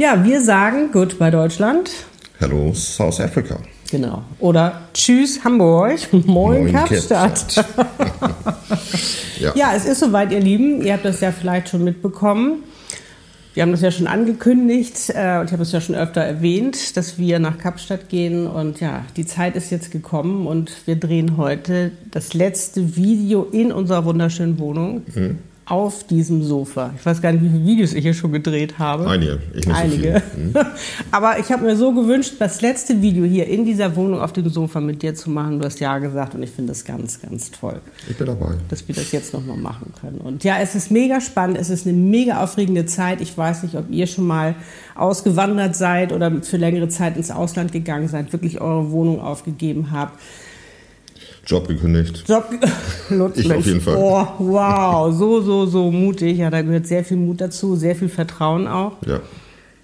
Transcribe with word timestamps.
Ja, 0.00 0.24
wir 0.24 0.40
sagen 0.40 0.92
Goodbye 0.92 1.30
Deutschland. 1.30 1.90
Hello 2.38 2.72
South 2.72 3.20
Africa. 3.20 3.58
Genau. 3.90 4.22
Oder 4.38 4.80
Tschüss 4.94 5.44
Hamburg. 5.44 5.98
Moin, 6.12 6.24
Moin, 6.24 6.72
Kapstadt. 6.72 7.54
Kapstadt. 7.54 7.66
ja. 9.38 9.52
Ja. 9.54 9.72
es 9.76 9.84
ist 9.84 10.00
soweit, 10.00 10.32
ihr 10.32 10.40
Lieben. 10.40 10.80
Ihr 10.80 10.94
habt 10.94 11.04
das 11.04 11.20
ja 11.20 11.32
vielleicht 11.32 11.68
schon 11.68 11.84
mitbekommen. 11.84 12.62
Wir 13.52 13.62
haben 13.62 13.72
das 13.72 13.82
ja 13.82 13.90
schon 13.90 14.06
angekündigt 14.06 15.10
äh, 15.10 15.36
und 15.38 15.48
ich 15.48 15.52
habe 15.52 15.64
es 15.64 15.72
ja 15.72 15.82
schon 15.82 15.94
öfter 15.94 16.22
erwähnt, 16.22 16.96
dass 16.96 17.18
wir 17.18 17.38
nach 17.38 17.58
Kapstadt 17.58 18.08
gehen. 18.08 18.46
Und 18.46 18.80
ja, 18.80 19.04
die 19.18 19.26
Zeit 19.26 19.54
ist 19.54 19.70
jetzt 19.70 19.90
gekommen 19.90 20.46
und 20.46 20.72
wir 20.86 20.96
drehen 20.96 21.36
heute 21.36 21.92
das 22.10 22.32
letzte 22.32 22.96
Video 22.96 23.42
in 23.52 23.70
unserer 23.70 24.06
wunderschönen 24.06 24.58
Wohnung. 24.60 25.02
Auf 25.70 26.02
diesem 26.04 26.42
Sofa. 26.42 26.92
Ich 26.98 27.06
weiß 27.06 27.22
gar 27.22 27.30
nicht, 27.30 27.44
wie 27.44 27.48
viele 27.48 27.64
Videos 27.64 27.92
ich 27.92 28.02
hier 28.02 28.12
schon 28.12 28.32
gedreht 28.32 28.80
habe. 28.80 29.08
Einige, 29.08 29.38
ich 29.54 29.64
nicht 29.66 29.76
Einige. 29.76 30.20
so. 30.34 30.40
Mhm. 30.58 30.66
Aber 31.12 31.38
ich 31.38 31.52
habe 31.52 31.64
mir 31.64 31.76
so 31.76 31.92
gewünscht, 31.92 32.34
das 32.40 32.60
letzte 32.60 33.00
Video 33.00 33.24
hier 33.24 33.46
in 33.46 33.64
dieser 33.64 33.94
Wohnung 33.94 34.20
auf 34.20 34.32
dem 34.32 34.48
Sofa 34.48 34.80
mit 34.80 35.00
dir 35.00 35.14
zu 35.14 35.30
machen. 35.30 35.60
Du 35.60 35.64
hast 35.64 35.78
ja 35.78 35.96
gesagt 35.98 36.34
und 36.34 36.42
ich 36.42 36.50
finde 36.50 36.72
das 36.72 36.84
ganz, 36.84 37.22
ganz 37.22 37.52
toll, 37.52 37.80
Ich 38.08 38.16
bin 38.16 38.26
dabei. 38.26 38.54
dass 38.68 38.88
wir 38.88 38.96
das 38.96 39.12
jetzt 39.12 39.32
nochmal 39.32 39.58
machen 39.58 39.92
können. 40.00 40.18
Und 40.18 40.42
ja, 40.42 40.58
es 40.58 40.74
ist 40.74 40.90
mega 40.90 41.20
spannend, 41.20 41.56
es 41.56 41.70
ist 41.70 41.86
eine 41.86 41.96
mega 41.96 42.42
aufregende 42.42 42.86
Zeit. 42.86 43.20
Ich 43.20 43.38
weiß 43.38 43.62
nicht, 43.62 43.76
ob 43.76 43.88
ihr 43.90 44.08
schon 44.08 44.26
mal 44.26 44.56
ausgewandert 44.96 45.76
seid 45.76 46.12
oder 46.12 46.42
für 46.42 46.56
längere 46.56 46.88
Zeit 46.88 47.16
ins 47.16 47.30
Ausland 47.30 47.70
gegangen 47.70 48.08
seid, 48.08 48.32
wirklich 48.32 48.60
eure 48.60 48.90
Wohnung 48.90 49.20
aufgegeben 49.20 49.92
habt. 49.92 50.18
Job 51.50 51.66
gekündigt. 51.68 52.24
Job, 52.28 52.44
Lutz, 53.10 53.36
Ich 53.38 53.52
auf 53.52 53.66
jeden 53.66 53.80
Fall. 53.80 53.96
Oh, 53.96 54.26
wow, 54.38 55.12
so, 55.12 55.40
so, 55.42 55.66
so 55.66 55.90
mutig. 55.90 56.38
Ja, 56.38 56.50
da 56.50 56.62
gehört 56.62 56.86
sehr 56.86 57.04
viel 57.04 57.16
Mut 57.16 57.40
dazu, 57.40 57.76
sehr 57.76 57.96
viel 57.96 58.08
Vertrauen 58.08 58.66
auch. 58.68 58.92
Ja. 59.06 59.20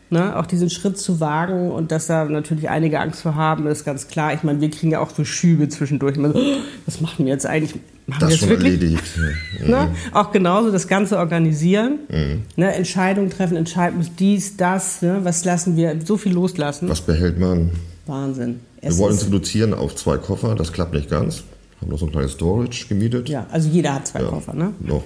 Ne, 0.08 0.36
auch 0.38 0.46
diesen 0.46 0.70
Schritt 0.70 0.96
zu 0.98 1.18
wagen 1.18 1.72
und 1.72 1.90
dass 1.90 2.06
da 2.06 2.24
natürlich 2.26 2.70
einige 2.70 3.00
Angst 3.00 3.22
vor 3.22 3.34
haben, 3.34 3.66
ist 3.66 3.84
ganz 3.84 4.06
klar. 4.06 4.32
Ich 4.34 4.44
meine, 4.44 4.60
wir 4.60 4.70
kriegen 4.70 4.92
ja 4.92 5.00
auch 5.00 5.10
so 5.10 5.24
Schübe 5.24 5.68
zwischendurch. 5.68 6.14
So, 6.14 6.22
oh, 6.32 6.56
was 6.86 7.00
machen 7.00 7.24
wir 7.26 7.32
jetzt 7.32 7.44
eigentlich? 7.44 7.74
Machen 8.06 8.20
wir 8.20 8.28
Das 8.28 8.30
jetzt 8.30 8.38
schon 8.38 8.48
wirklich? 8.50 8.74
erledigt. 8.74 9.02
Ne? 9.66 9.88
Auch 10.12 10.30
genauso 10.30 10.70
das 10.70 10.86
Ganze 10.86 11.18
organisieren, 11.18 11.98
Mhm. 12.08 12.42
ne? 12.54 12.72
Entscheidungen 12.72 13.30
treffen, 13.30 13.56
Entscheidungen 13.56 14.08
dies, 14.16 14.56
das, 14.56 15.02
ne? 15.02 15.18
was 15.24 15.44
lassen 15.44 15.76
wir, 15.76 15.96
so 16.04 16.16
viel 16.16 16.32
loslassen. 16.34 16.88
Was 16.88 17.00
behält 17.00 17.40
man? 17.40 17.70
Wahnsinn. 18.06 18.60
Wir 18.80 18.90
Es 18.90 18.98
wollen 18.98 19.10
uns 19.14 19.22
ist, 19.22 19.26
reduzieren 19.28 19.74
auf 19.74 19.96
zwei 19.96 20.18
Koffer. 20.18 20.54
Das 20.54 20.72
klappt 20.72 20.94
nicht 20.94 21.10
ganz. 21.10 21.42
Haben 21.80 21.90
noch 21.90 21.98
so 21.98 22.06
ein 22.06 22.12
kleines 22.12 22.32
Storage 22.32 22.86
gemietet. 22.88 23.28
ja, 23.28 23.46
also 23.50 23.68
jeder 23.68 23.94
hat 23.94 24.06
zwei 24.06 24.20
Ja. 24.22 24.28
Koffer, 24.28 24.54
ne? 24.54 24.72
Noch 24.80 25.02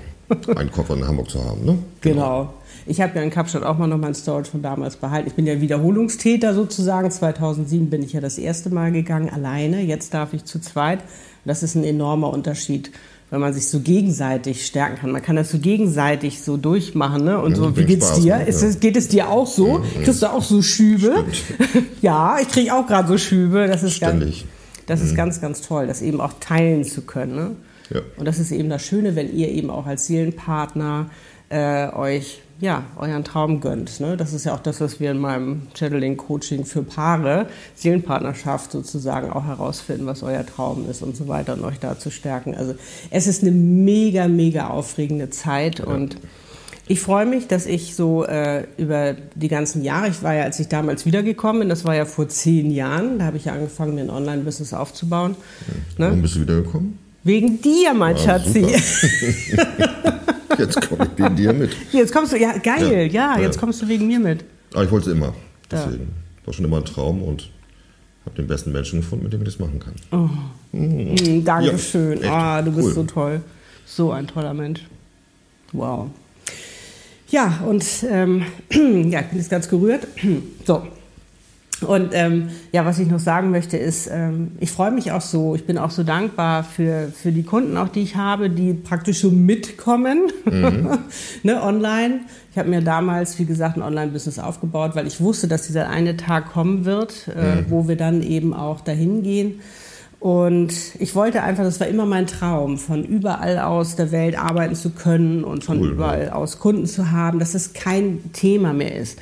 einen 0.56 0.70
Koffer 0.70 0.94
in 0.96 1.04
Hamburg 1.06 1.28
zu 1.30 1.42
haben, 1.44 1.64
ne? 1.64 1.78
Genau. 2.02 2.54
Ich 2.86 3.00
habe 3.00 3.16
ja 3.16 3.22
in 3.22 3.30
Kapstadt 3.30 3.64
auch 3.64 3.76
mal 3.78 3.88
noch 3.88 3.98
mein 3.98 4.14
Storage 4.14 4.50
von 4.50 4.62
damals 4.62 4.96
behalten. 4.96 5.26
Ich 5.28 5.34
bin 5.34 5.46
ja 5.46 5.60
Wiederholungstäter 5.60 6.54
sozusagen. 6.54 7.10
2007 7.10 7.90
bin 7.90 8.02
ich 8.02 8.12
ja 8.12 8.20
das 8.20 8.38
erste 8.38 8.70
Mal 8.70 8.92
gegangen, 8.92 9.28
alleine. 9.28 9.80
Jetzt 9.82 10.14
darf 10.14 10.32
ich 10.32 10.44
zu 10.44 10.60
zweit. 10.60 11.00
Das 11.44 11.62
ist 11.64 11.74
ein 11.74 11.82
enormer 11.84 12.30
Unterschied, 12.32 12.90
wenn 13.30 13.40
man 13.40 13.52
sich 13.52 13.68
so 13.68 13.80
gegenseitig 13.80 14.64
stärken 14.66 14.96
kann. 14.96 15.10
Man 15.10 15.22
kann 15.22 15.34
das 15.36 15.50
so 15.50 15.58
gegenseitig 15.58 16.40
so 16.42 16.56
durchmachen. 16.56 17.24
Ne? 17.24 17.40
Und 17.40 17.52
Ja, 17.52 17.56
so, 17.56 17.76
wie 17.76 17.84
geht's 17.84 18.06
Spaß, 18.08 18.20
dir? 18.22 18.36
ne? 18.38 18.44
Ist 18.46 18.62
Ja. 18.62 18.68
es, 18.68 18.80
geht 18.80 18.96
es 18.96 19.08
dir 19.08 19.28
auch 19.30 19.46
so? 19.48 19.82
Kriegst 20.04 20.22
du 20.22 20.30
auch 20.32 20.42
so 20.44 20.62
Schübe? 20.62 21.24
ja, 22.02 22.38
ich 22.40 22.48
kriege 22.48 22.72
auch 22.74 22.86
gerade 22.86 23.08
so 23.08 23.18
Schübe. 23.18 23.66
Das 23.66 23.82
ist 23.82 23.94
Ständig. 23.94 24.40
Ganz, 24.42 24.59
das 24.90 25.00
ist 25.02 25.14
ganz, 25.14 25.40
ganz 25.40 25.60
toll, 25.62 25.86
das 25.86 26.02
eben 26.02 26.20
auch 26.20 26.32
teilen 26.40 26.84
zu 26.84 27.02
können. 27.02 27.34
Ne? 27.34 27.56
Ja. 27.90 28.00
Und 28.16 28.24
das 28.24 28.38
ist 28.38 28.50
eben 28.50 28.68
das 28.68 28.82
Schöne, 28.82 29.16
wenn 29.16 29.34
ihr 29.34 29.48
eben 29.48 29.70
auch 29.70 29.86
als 29.86 30.06
Seelenpartner 30.06 31.10
äh, 31.48 31.88
euch 31.92 32.42
ja, 32.60 32.84
euren 32.96 33.24
Traum 33.24 33.60
gönnt. 33.60 34.00
Ne? 34.00 34.16
Das 34.16 34.34
ist 34.34 34.44
ja 34.44 34.54
auch 34.54 34.60
das, 34.60 34.80
was 34.80 35.00
wir 35.00 35.10
in 35.10 35.18
meinem 35.18 35.68
Channeling-Coaching 35.74 36.66
für 36.66 36.82
Paare, 36.82 37.46
Seelenpartnerschaft 37.74 38.72
sozusagen 38.72 39.30
auch 39.30 39.44
herausfinden, 39.44 40.06
was 40.06 40.22
euer 40.22 40.44
Traum 40.44 40.88
ist 40.88 41.02
und 41.02 41.16
so 41.16 41.26
weiter 41.26 41.54
und 41.54 41.64
euch 41.64 41.78
da 41.78 41.98
zu 41.98 42.10
stärken. 42.10 42.54
Also 42.54 42.74
es 43.10 43.26
ist 43.26 43.42
eine 43.42 43.52
mega, 43.52 44.28
mega 44.28 44.68
aufregende 44.68 45.30
Zeit 45.30 45.80
und 45.80 46.16
ich 46.90 47.00
freue 47.00 47.24
mich, 47.24 47.46
dass 47.46 47.66
ich 47.66 47.94
so 47.94 48.24
äh, 48.26 48.64
über 48.76 49.14
die 49.36 49.46
ganzen 49.48 49.84
Jahre, 49.84 50.08
ich 50.08 50.22
war 50.24 50.34
ja, 50.34 50.42
als 50.44 50.58
ich 50.58 50.66
damals 50.66 51.06
wiedergekommen 51.06 51.60
bin, 51.60 51.68
das 51.68 51.84
war 51.84 51.94
ja 51.94 52.04
vor 52.04 52.28
zehn 52.28 52.70
Jahren, 52.72 53.20
da 53.20 53.26
habe 53.26 53.36
ich 53.36 53.44
ja 53.44 53.52
angefangen, 53.52 53.94
mir 53.94 54.00
ein 54.02 54.10
Online-Business 54.10 54.74
aufzubauen. 54.74 55.36
Ne? 55.98 56.06
Warum 56.06 56.22
bist 56.22 56.34
du 56.34 56.40
wiedergekommen? 56.40 56.98
Wegen 57.22 57.60
dir, 57.62 57.94
mein 57.94 58.16
Ah, 58.16 58.18
Schatzi. 58.18 58.66
Jetzt 60.58 60.88
komme 60.88 61.04
ich 61.16 61.22
wegen 61.22 61.36
dir 61.36 61.52
mit. 61.52 61.70
Jetzt 61.92 62.12
kommst 62.12 62.32
du, 62.32 62.36
ja, 62.38 62.58
geil, 62.58 63.08
ja, 63.12 63.36
Ja. 63.36 63.40
jetzt 63.40 63.58
kommst 63.58 63.80
du 63.82 63.88
wegen 63.88 64.06
mir 64.06 64.18
mit. 64.18 64.44
Aber 64.74 64.84
ich 64.84 64.90
wollte 64.90 65.10
es 65.10 65.16
immer. 65.16 65.26
Ja. 65.26 65.32
Deswegen. 65.70 66.08
War 66.44 66.54
schon 66.54 66.64
immer 66.64 66.78
ein 66.78 66.84
Traum 66.84 67.22
und 67.22 67.50
habe 68.26 68.36
den 68.36 68.46
besten 68.46 68.72
Menschen 68.72 69.00
gefunden, 69.00 69.24
mit 69.24 69.32
dem 69.32 69.40
ich 69.42 69.46
das 69.48 69.58
machen 69.58 69.78
kann. 69.80 70.30
Mm, 70.72 71.44
Dankeschön. 71.44 72.18
Ja, 72.18 72.24
echt. 72.24 72.30
ah, 72.32 72.62
du 72.62 72.72
bist 72.72 72.88
Cool. 72.88 72.94
so 72.94 73.02
toll. 73.04 73.40
So 73.86 74.10
ein 74.12 74.26
toller 74.26 74.54
Mensch. 74.54 74.86
Wow. 75.72 76.08
Ja, 77.30 77.60
und 77.66 77.84
ähm, 78.08 78.42
ja, 78.70 79.20
ich 79.20 79.26
bin 79.26 79.38
jetzt 79.38 79.50
ganz 79.50 79.68
gerührt. 79.68 80.06
So. 80.66 80.82
Und 81.86 82.10
ähm, 82.12 82.50
ja, 82.72 82.84
was 82.84 82.98
ich 82.98 83.08
noch 83.08 83.18
sagen 83.18 83.50
möchte, 83.50 83.78
ist, 83.78 84.08
ähm, 84.12 84.52
ich 84.60 84.70
freue 84.70 84.90
mich 84.90 85.12
auch 85.12 85.22
so, 85.22 85.54
ich 85.54 85.64
bin 85.64 85.78
auch 85.78 85.90
so 85.90 86.02
dankbar 86.02 86.62
für, 86.62 87.08
für 87.08 87.32
die 87.32 87.42
Kunden, 87.42 87.78
auch 87.78 87.88
die 87.88 88.02
ich 88.02 88.16
habe, 88.16 88.50
die 88.50 88.74
praktisch 88.74 89.20
so 89.20 89.30
mitkommen, 89.30 90.30
ne, 91.42 91.62
online. 91.62 92.20
Ich 92.52 92.58
habe 92.58 92.68
mir 92.68 92.82
damals, 92.82 93.38
wie 93.38 93.46
gesagt, 93.46 93.78
ein 93.78 93.82
Online-Business 93.82 94.38
aufgebaut, 94.38 94.90
weil 94.94 95.06
ich 95.06 95.22
wusste, 95.22 95.48
dass 95.48 95.66
dieser 95.68 95.88
eine 95.88 96.18
Tag 96.18 96.52
kommen 96.52 96.84
wird, 96.84 97.28
äh, 97.28 97.64
wo 97.68 97.88
wir 97.88 97.96
dann 97.96 98.22
eben 98.22 98.52
auch 98.52 98.82
dahin 98.82 99.22
gehen. 99.22 99.60
Und 100.20 100.74
ich 100.98 101.14
wollte 101.14 101.42
einfach, 101.42 101.64
das 101.64 101.80
war 101.80 101.86
immer 101.86 102.04
mein 102.04 102.26
Traum, 102.26 102.76
von 102.76 103.04
überall 103.04 103.58
aus 103.58 103.96
der 103.96 104.12
Welt 104.12 104.38
arbeiten 104.38 104.74
zu 104.74 104.90
können 104.90 105.44
und 105.44 105.64
von 105.64 105.80
Cool, 105.80 105.92
überall 105.92 106.28
aus 106.30 106.58
Kunden 106.58 106.84
zu 106.86 107.10
haben, 107.10 107.38
dass 107.38 107.54
es 107.54 107.72
kein 107.72 108.30
Thema 108.34 108.74
mehr 108.74 108.94
ist. 108.96 109.18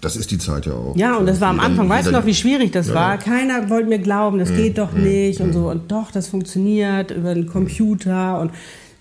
Das 0.00 0.14
ist 0.16 0.30
die 0.30 0.38
Zeit 0.38 0.66
ja 0.66 0.74
auch. 0.74 0.96
Ja, 0.96 1.16
und 1.16 1.26
das 1.26 1.40
war 1.40 1.48
am 1.48 1.58
Anfang, 1.60 1.88
weißt 1.88 2.08
du 2.08 2.12
noch, 2.12 2.24
wie 2.26 2.34
schwierig 2.34 2.70
das 2.72 2.88
Ja. 2.88 2.94
war? 2.94 3.18
Keiner 3.18 3.68
wollte 3.68 3.88
mir 3.88 3.98
glauben, 3.98 4.38
das 4.38 4.54
geht 4.54 4.78
doch 4.78 4.92
nicht 4.92 5.40
und 5.40 5.52
so. 5.52 5.68
Und 5.68 5.90
doch, 5.90 6.12
das 6.12 6.28
funktioniert 6.28 7.10
über 7.10 7.34
den 7.34 7.46
Computer 7.48 8.40
und 8.40 8.52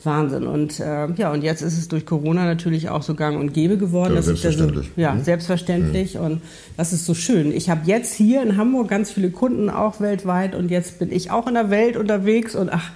Wahnsinn. 0.06 0.48
Und 0.48 0.80
äh, 0.80 1.12
ja, 1.14 1.32
und 1.32 1.44
jetzt 1.44 1.62
ist 1.62 1.78
es 1.78 1.88
durch 1.88 2.06
Corona 2.06 2.46
natürlich 2.46 2.90
auch 2.90 3.04
so 3.04 3.16
gang 3.16 3.40
und 3.40 3.54
gäbe 3.54 3.78
geworden. 3.78 4.12
Ja, 4.12 4.18
das 4.18 4.28
ist 4.28 4.44
ja 4.44 4.52
so, 4.52 4.58
selbstverständlich. 4.58 4.98
ja, 4.98 5.18
selbstverständlich. 5.24 6.18
Und 6.18 6.42
das 6.78 6.94
ist 6.94 7.06
so 7.06 7.14
schön. 7.14 7.52
Ich 7.52 7.70
habe 7.70 7.82
jetzt 7.86 8.14
hier 8.14 8.42
in 8.42 8.58
Hamburg 8.58 8.88
ganz 8.88 9.12
viele 9.12 9.30
Kunden 9.30 9.70
auch 9.70 10.00
weltweit 10.00 10.56
und 10.56 10.72
jetzt 10.72 11.00
bin 11.00 11.12
ich 11.12 11.32
auch 11.32 11.48
in 11.48 11.54
der 11.54 11.70
Welt 11.70 11.98
unterwegs 11.98 12.56
und 12.56 12.70
ach, 12.72 12.92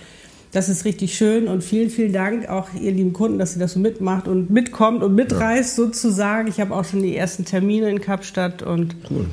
das 0.51 0.69
ist 0.69 0.85
richtig 0.85 1.16
schön 1.16 1.47
und 1.49 1.63
vielen, 1.63 1.89
vielen 1.89 2.13
Dank 2.13 2.47
auch 2.47 2.69
ihr 2.79 2.93
lieben 2.93 3.11
Kunden, 3.11 3.39
dass 3.39 3.57
ihr 3.57 3.59
das 3.59 3.73
so 3.73 3.79
mitmacht 3.79 4.27
und 4.27 4.49
mitkommt 4.49 5.03
und 5.03 5.13
mitreist 5.13 5.75
sozusagen. 5.75 6.47
Ich 6.47 6.61
habe 6.61 6.73
auch 6.73 6.85
schon 6.85 7.01
die 7.01 7.16
ersten 7.16 7.43
Termine 7.43 7.90
in 7.90 7.99
Kapstadt 7.99 8.63
und 8.63 8.96
Cool. 9.09 9.25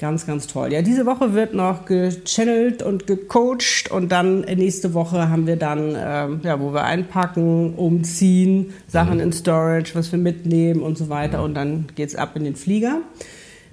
Ganz, 0.00 0.26
ganz 0.26 0.48
toll. 0.48 0.72
Ja, 0.72 0.82
diese 0.82 1.06
Woche 1.06 1.34
wird 1.34 1.54
noch 1.54 1.86
gechannelt 1.86 2.82
und 2.82 3.06
gecoacht 3.06 3.90
und 3.90 4.10
dann 4.10 4.40
nächste 4.40 4.92
Woche 4.92 5.28
haben 5.28 5.46
wir 5.46 5.56
dann, 5.56 5.94
ähm, 5.96 6.40
ja, 6.42 6.60
wo 6.60 6.72
wir 6.72 6.82
einpacken, 6.82 7.74
umziehen, 7.74 8.72
Sachen 8.88 9.20
in 9.20 9.32
Storage, 9.32 9.94
was 9.94 10.10
wir 10.10 10.18
mitnehmen 10.18 10.82
und 10.82 10.98
so 10.98 11.08
weiter 11.08 11.44
und 11.44 11.54
dann 11.54 11.86
geht's 11.94 12.16
ab 12.16 12.34
in 12.34 12.42
den 12.42 12.56
Flieger. 12.56 13.02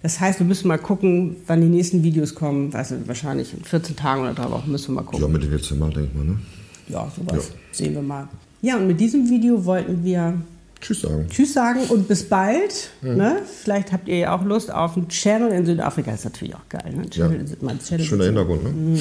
Das 0.03 0.19
heißt, 0.19 0.39
wir 0.39 0.45
müssen 0.45 0.67
mal 0.67 0.77
gucken, 0.77 1.37
wann 1.47 1.61
die 1.61 1.67
nächsten 1.67 2.03
Videos 2.03 2.33
kommen. 2.35 2.73
Also 2.73 2.95
wahrscheinlich 3.05 3.53
in 3.53 3.63
14 3.63 3.95
Tagen 3.95 4.21
oder 4.21 4.33
drei 4.33 4.49
Wochen 4.49 4.71
müssen 4.71 4.89
wir 4.89 5.01
mal 5.01 5.03
gucken. 5.03 5.21
Ja, 5.21 5.27
Mitte 5.27 5.47
Dezember, 5.47 5.89
denke 5.89 6.09
ich 6.11 6.17
mal, 6.17 6.25
ne? 6.25 6.39
Ja, 6.87 7.11
sowas. 7.15 7.51
Sehen 7.71 7.93
wir 7.93 8.01
mal. 8.01 8.27
Ja, 8.61 8.77
und 8.77 8.87
mit 8.87 8.99
diesem 8.99 9.29
Video 9.29 9.63
wollten 9.65 10.03
wir 10.03 10.35
Tschüss 10.81 11.01
sagen. 11.01 11.27
Tschüss 11.29 11.53
sagen 11.53 11.81
und 11.89 12.07
bis 12.07 12.23
bald. 12.27 12.89
Ne? 13.01 13.43
Vielleicht 13.63 13.91
habt 13.91 14.07
ihr 14.07 14.17
ja 14.17 14.35
auch 14.35 14.43
Lust 14.43 14.71
auf 14.73 14.97
einen 14.97 15.07
Channel 15.09 15.51
in 15.51 15.65
Südafrika. 15.65 16.11
Ist 16.11 16.25
natürlich 16.25 16.55
auch 16.55 16.67
geil. 16.69 16.93
Ne? 16.95 17.09
Channel, 17.09 17.45
Ja. 17.61 17.69
in 17.71 17.79
Channel 17.79 18.05
Schöner 18.05 18.25
Hintergrund, 18.25 18.63
ne? 18.63 18.99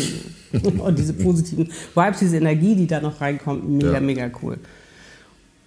und 0.82 0.98
diese 0.98 1.14
positiven 1.14 1.70
Vibes, 1.94 2.18
diese 2.20 2.36
Energie, 2.36 2.74
die 2.76 2.86
da 2.86 3.00
noch 3.00 3.20
reinkommt, 3.20 3.68
mega, 3.68 3.92
Ja. 3.94 4.00
mega 4.00 4.30
cool. 4.42 4.58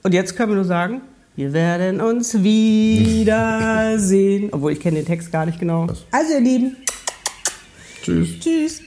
Und 0.04 0.13
jetzt 0.13 0.36
können 0.36 0.51
wir 0.51 0.56
nur 0.56 0.65
sagen, 0.65 1.01
Wir 1.36 1.51
werden 1.51 2.00
uns 2.00 2.36
wiedersehen. 3.24 4.50
Obwohl 4.54 4.74
ich 4.74 4.80
kenne 4.80 4.98
den 4.98 5.06
Text 5.07 5.31
gar 5.31 5.48
nicht 5.48 5.60
genau. 5.60 5.88
Also 6.12 6.33
ihr 6.33 6.39
Lieben, 6.42 6.77
Tschüss. 8.04 8.39
tschüss. 8.39 8.81